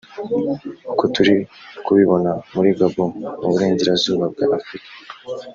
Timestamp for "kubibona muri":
1.85-2.69